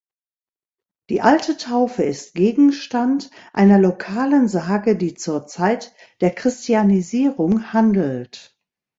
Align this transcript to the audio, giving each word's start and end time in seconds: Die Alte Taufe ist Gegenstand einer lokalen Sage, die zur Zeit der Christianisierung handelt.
Die 1.11 1.21
Alte 1.21 1.57
Taufe 1.57 2.01
ist 2.01 2.33
Gegenstand 2.33 3.29
einer 3.53 3.77
lokalen 3.77 4.47
Sage, 4.47 4.97
die 4.97 5.13
zur 5.13 5.45
Zeit 5.45 5.93
der 6.21 6.31
Christianisierung 6.31 7.71
handelt. 7.71 8.57